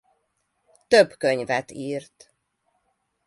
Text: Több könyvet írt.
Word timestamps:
Több 0.87 1.17
könyvet 1.17 1.71
írt. 1.71 2.33